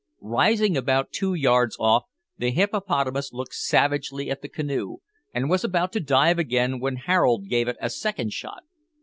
[0.23, 2.05] Rising about two yards off,
[2.35, 4.97] the hippopotamus looked savagely at the canoe,
[5.31, 8.63] and was about to dive again when Harold gave it a second shot.